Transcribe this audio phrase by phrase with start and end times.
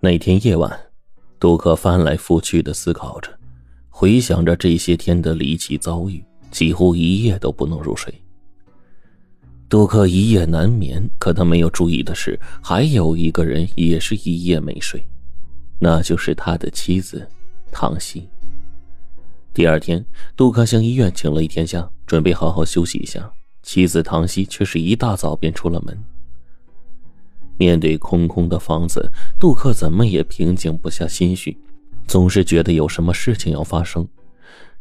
[0.00, 0.78] 那天夜晚，
[1.40, 3.36] 杜克翻来覆去的思考着，
[3.88, 8.14] 回想着这些天的离奇遭遇，几乎一夜都不能入睡。
[9.68, 15.04] 杜克一夜难眠，可他没有注意的是，还有一个人也是一夜没睡，
[15.80, 17.28] 那就是他的妻子
[17.72, 18.28] 唐西。
[19.52, 20.04] 第二天，
[20.36, 23.28] 杜克向医院请了一天假，准备好好休息一下。
[23.64, 25.98] 妻子唐西却是一大早便出了门。
[27.58, 31.58] 面对空空的房子，杜克怎么也平静不下心绪，
[32.06, 34.06] 总是觉得有什么事情要发生。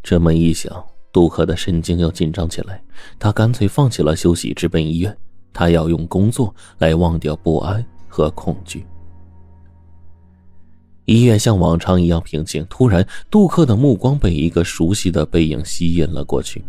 [0.01, 0.71] 这么一想，
[1.11, 2.81] 杜克的神经又紧张起来。
[3.19, 5.17] 他干脆放弃了休息，直奔医院。
[5.51, 8.85] 他要用工作来忘掉不安和恐惧。
[11.05, 12.63] 医院像往常一样平静。
[12.69, 16.63] 突然，杜克的目光被一个熟悉的背影吸引了过去，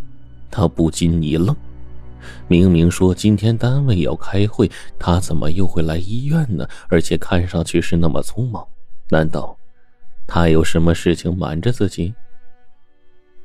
[0.50, 1.54] 他不禁一愣。
[2.46, 6.68] 明明说今天单位要开会，他怎么又会来医院呢？
[6.88, 8.66] 而且看上去是那么匆忙，
[9.10, 9.56] 难道
[10.26, 12.14] 他有什么事情瞒着自己？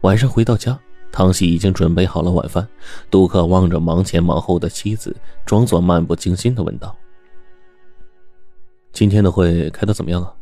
[0.02, 0.78] 晚上回到家，
[1.12, 2.68] 唐熙已经准备好了晚饭。
[3.10, 6.96] 杜克望着忙前忙后的妻子，装作漫不经心的问道
[8.92, 10.34] ：“今天的会开的怎么样啊？”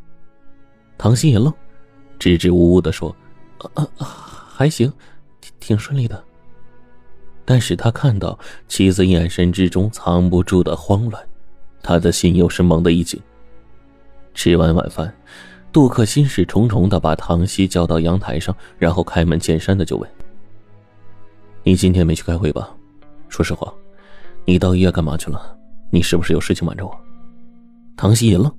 [0.97, 1.53] 唐喜一愣，
[2.17, 3.15] 支支吾吾的说
[3.75, 4.91] ：“啊啊，还行，
[5.39, 6.23] 挺挺顺利的。”
[7.43, 11.23] 但是他看到妻子眼神之中藏不住的慌乱，
[11.81, 13.19] 他的心又是猛地一紧。
[14.33, 15.13] 吃完晚饭，
[15.71, 20.09] 杜克心事重重的把唐西叫到阳台上，然后开门见山的就问
[21.63, 22.73] ：“你今天没去开会吧？
[23.27, 23.73] 说实话，
[24.45, 25.57] 你到医院干嘛去了？
[25.91, 26.97] 你是不是有事情瞒着我？”
[27.97, 28.49] 唐西一愣，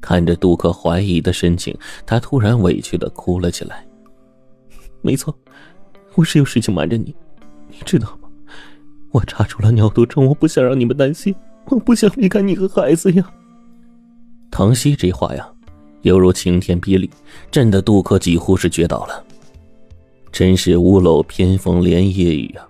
[0.00, 3.84] 看着杜克怀疑的神情，他突然委屈的哭了起来
[5.02, 5.36] ：“没错，
[6.14, 7.14] 我是有事情瞒着你。”
[7.68, 8.28] 你知道吗？
[9.10, 11.34] 我查出了尿毒症，我不想让你们担心，
[11.66, 13.30] 我不想离开你和孩子呀。
[14.50, 15.48] 唐西这话呀，
[16.02, 17.08] 犹如晴天霹雳，
[17.50, 19.24] 震得杜克几乎是绝倒了。
[20.30, 22.68] 真是屋漏偏逢连夜雨啊！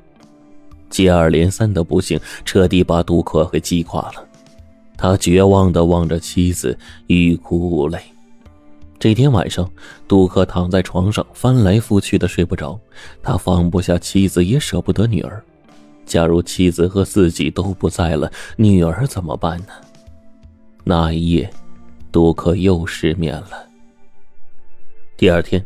[0.88, 4.24] 接二连三的不幸彻底把杜克给击垮了，
[4.96, 6.78] 他绝望的望着妻子，
[7.08, 7.98] 欲哭无泪。
[8.98, 9.70] 这天晚上，
[10.08, 12.78] 杜克躺在床上翻来覆去的睡不着，
[13.22, 15.42] 他放不下妻子，也舍不得女儿。
[16.04, 19.68] 假如妻子和自己都不在了，女儿怎么办呢？
[20.82, 21.48] 那一夜，
[22.10, 23.68] 杜克又失眠了。
[25.16, 25.64] 第二天，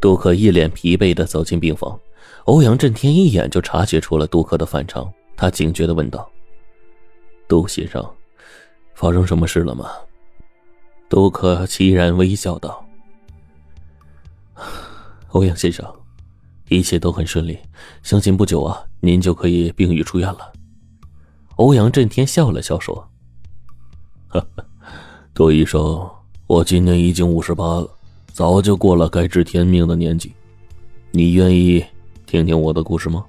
[0.00, 1.98] 杜克一脸疲惫的走进病房，
[2.44, 6.30] 欧阳震天一眼就察觉出了杜克的反常，他警觉的问道
[7.48, 8.04] ：“杜先生，
[8.94, 9.90] 发生什么事了吗？”
[11.08, 12.84] 杜克凄然微笑道
[15.30, 15.86] ：“欧阳先生，
[16.68, 17.58] 一切都很顺利，
[18.02, 20.52] 相信不久啊，您就可以病愈出院了。”
[21.56, 23.08] 欧阳震天笑了笑说
[25.32, 26.10] ：“杜医生，
[26.48, 27.88] 我今年已经五十八了，
[28.32, 30.32] 早就过了该知天命的年纪。
[31.12, 31.84] 你愿意
[32.26, 33.24] 听听我的故事吗？”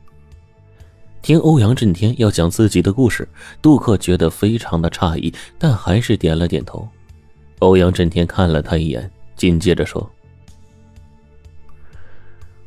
[1.21, 3.27] 听欧阳震天要讲自己的故事，
[3.61, 6.87] 杜克觉得非常的诧异，但还是点了点头。
[7.59, 10.07] 欧阳震天看了他一眼，紧接着说：“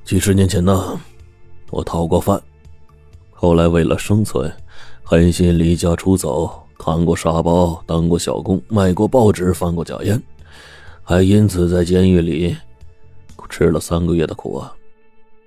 [0.03, 0.99] 几十年前呢，
[1.71, 2.41] 我讨过饭，
[3.31, 4.50] 后来为了生存，
[5.03, 10.21] 狠心离家出走，扛过沙包，当过小工，卖过报纸，贩过假烟，
[11.03, 12.56] 还因此在监狱里
[13.50, 14.75] 吃了三个月的苦啊！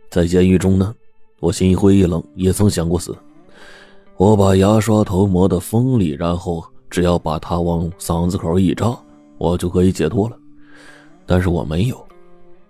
[0.09, 0.93] 在监狱中呢，
[1.39, 3.17] 我心灰意冷，也曾想过死。
[4.17, 8.95] 我把牙刷头磨得锋利，然后只要把它往嗓子口一扎。”
[9.41, 10.37] 我就可以解脱了，
[11.25, 12.07] 但是我没有，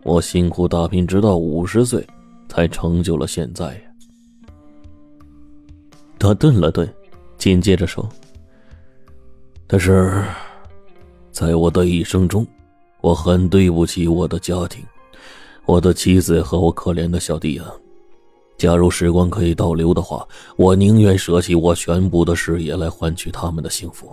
[0.03, 2.07] 我辛苦打拼，直到五十岁，
[2.47, 3.81] 才成就了现在呀。
[6.17, 6.87] 他顿了顿，
[7.37, 8.07] 紧接着说
[9.67, 10.23] ：“但是，
[11.29, 12.47] 在我的一生中，
[13.01, 14.81] 我很对不起我的家庭，
[15.65, 17.67] 我的妻子和我可怜的小弟啊。
[18.57, 24.09] 假如时光可以倒流的话，我宁愿舍弃我全部的事业来换取他们的幸福。”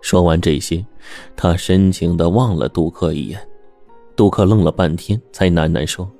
[0.00, 0.84] 说完这些，
[1.36, 3.40] 他深情的望了杜克一眼。
[4.16, 6.10] 杜克愣了半天，才喃喃说：“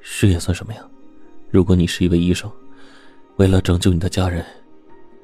[0.00, 0.86] 事业算什么呀？
[1.50, 2.50] 如果你是一位医生，
[3.36, 4.44] 为了拯救你的家人，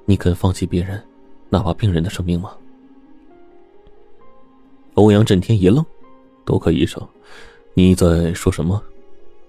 [0.05, 1.03] 你肯放弃别人，
[1.51, 2.53] 哪怕病人的生命吗？”
[4.95, 5.85] 欧阳震天一愣
[6.45, 7.01] ：“杜克医生，
[7.75, 8.83] 你在说什么？”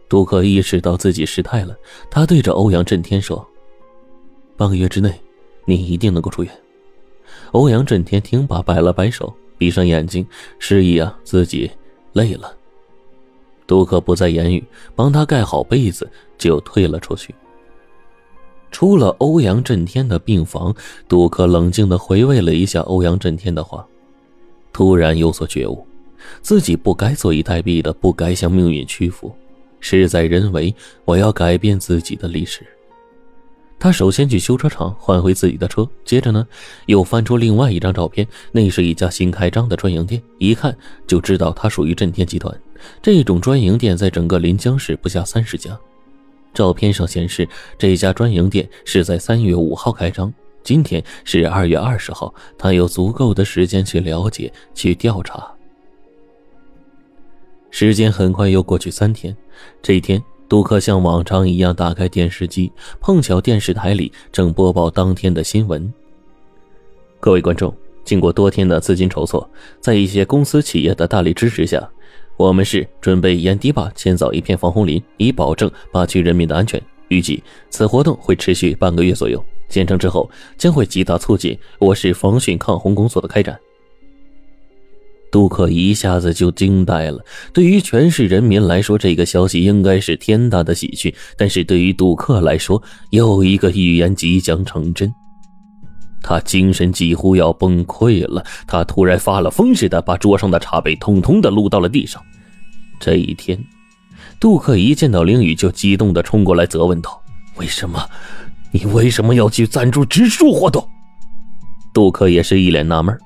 [0.08, 1.76] 杜克意识到自己失态了，
[2.10, 3.48] 他对着欧阳震天说
[4.56, 5.20] ：“半个月之内，
[5.66, 6.52] 你一定能够出院。”
[7.52, 10.26] 欧阳震天听罢，摆了摆手，闭上眼睛，
[10.60, 11.70] 示意啊自己
[12.14, 12.56] 累了。
[13.66, 14.64] 杜克不再言语，
[14.96, 17.34] 帮他盖好被子，就退了出去。
[18.72, 20.74] 出了欧阳震天的病房，
[21.08, 23.86] 杜克冷静的回味了一下欧阳震天的话，
[24.72, 25.86] 突然有所觉悟，
[26.42, 29.32] 自己不该坐以待毙的，不该向命运屈服。
[29.80, 30.74] 事在人为，
[31.06, 32.66] 我要改变自己的历史。
[33.80, 36.46] 他首先去修车厂换回自己的车，接着呢，
[36.88, 40.76] 又翻出另外一张照片，那是一家新开张的专营店，一看
[41.08, 42.54] 就知道它属于震天集团。
[43.02, 45.80] 这种专营店在整个临江市不下三十家。
[46.54, 47.48] 照片上显示，
[47.78, 55.50] 这家专营店是在三月五号开张，今天是二月二十号，他有足够的时间去了解、去调查。
[57.72, 59.34] 时间很快又过去三天，
[59.82, 60.22] 这一天。
[60.50, 65.94] 杜克像往常一样打开电视机，碰巧电视台里正播报当天的新闻。
[67.20, 67.72] 各位观众，
[68.04, 69.48] 经过多天的资金筹措，
[69.80, 71.88] 在一些公司企业的大力支持下，
[72.36, 76.82] 我们市准备沿堤坝建造一片防洪林，以保证坝区人民的安全。
[77.10, 83.60] 预计此活动会持续半个月左右，建成之后将会极大促进我市防汛抗洪工作的开展。
[85.32, 87.24] 杜克一下子就惊呆了。
[87.54, 92.82] 对于全市人民来说，这个消息应该是天大的喜讯；但是对于杜克来说，
[93.12, 95.14] 又一个预言即将成真。
[96.22, 98.44] 他精神几乎要崩溃了。
[98.68, 102.22] 他突然发了疯似的把桌上的茶杯通通的撸到了地上。
[103.00, 103.58] 这一天，
[104.40, 107.22] 杜克一见到凌雨就激动的冲过来责问道
[107.56, 108.04] ：“为什么？
[108.72, 110.86] 你为什么要去赞助植树活动？”
[111.94, 113.18] 杜克也是一脸纳闷。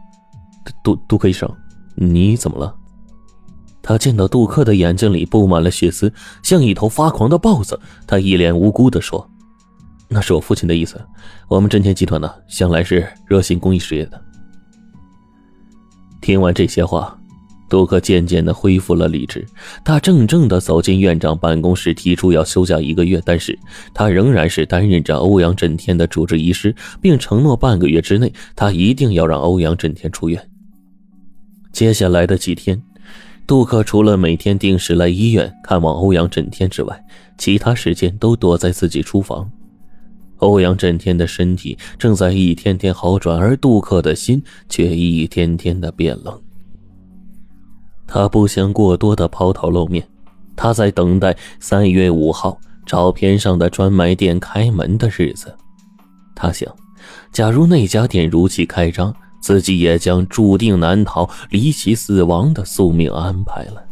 [0.84, 1.50] 杜杜克医生。
[1.96, 2.76] 你怎么了？
[3.82, 6.12] 他见到杜克的眼睛里布满了血丝，
[6.42, 7.78] 像一头发狂的豹子。
[8.08, 9.30] 他一脸无辜的说
[10.08, 11.00] ：“那是我父亲的意思。
[11.50, 14.22] 我们真天集团呢，向来是热心公益事业的。”
[16.22, 17.20] 听完这些话，
[17.70, 19.46] 杜克渐渐的恢复了理智。
[19.84, 23.60] 他怔怔的走进院长办公室，提出要休假一个月，但是
[23.94, 30.50] 他仍然是担任着欧阳震天的主治医师，并承诺半个月之内，他一定要让欧阳震天出院。
[31.74, 32.80] 接下来的几天，
[33.48, 37.04] 杜克除了每天定时来医院看望欧阳震天之外，
[37.38, 39.52] 其他时间都躲在自己书房。
[40.38, 46.40] 欧阳震天的身体正在一天天好转，而杜克的心却一天天的变冷。
[48.06, 50.08] 他不想过多的抛头露面，
[50.56, 52.56] 他在等待三月五号
[52.86, 55.56] 照片上的专卖店开门的日子。
[56.36, 56.72] 他想，
[57.32, 59.12] 假如那家店如期开张。
[59.44, 63.84] 自己也将注定难逃离奇死亡的宿命安排了。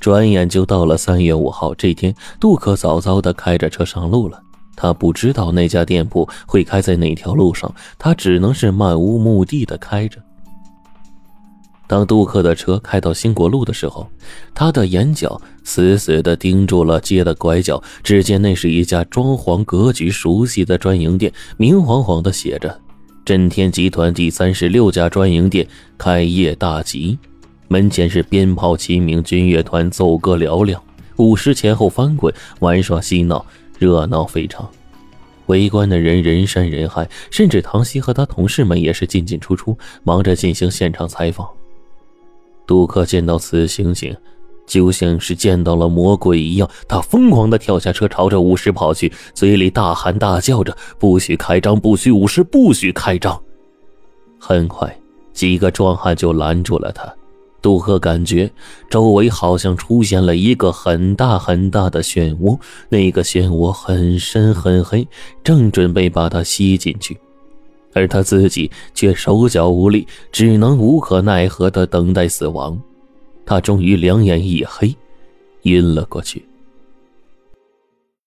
[0.00, 4.42] 转眼就到了三月五号这天，杜克早早的开着车上路了。
[4.74, 10.18] 他不知道那家店铺会开在哪条路上，他只能是漫无目的的开着。
[11.86, 14.08] 当杜克的车开到兴国路的时候，
[14.54, 17.82] 他的眼角死死的盯住了街的拐角。
[18.02, 22.80] 只见那是一家装潢格局熟悉的专营店，明晃晃的写着。
[23.26, 25.66] 震天集团第三十六家专营店
[25.98, 27.18] 开业大吉，
[27.66, 30.80] 门前是鞭炮齐鸣，军乐团奏歌嘹亮，
[31.16, 33.44] 舞狮前后翻滚，玩耍嬉闹，
[33.80, 34.70] 热闹非常。
[35.46, 41.48] 围观的人人山人海，甚至唐熙和他同事们也是进进出出，忙着进行现场采访。
[42.64, 44.16] 杜克见到此情形。
[44.66, 53.40] 就像是见到了魔鬼一样，他疯狂地跳下车，朝着舞狮跑去，嘴里大喊大叫着：“不许开张，不许舞狮，不许开张！”
[54.38, 54.94] 很快，
[55.32, 57.10] 几个壮汉就拦住了他。
[57.62, 58.48] 杜克感觉
[58.88, 62.56] 周围好像出现了一个很大很大的漩涡，
[62.88, 65.08] 那个漩涡很深很黑，
[65.42, 67.18] 正准备把他吸进去，
[67.92, 72.78] 而他自己却手脚无力，只能无可奈何地等待死亡。
[73.46, 74.94] 他终于两眼一黑，
[75.62, 76.44] 晕了过去。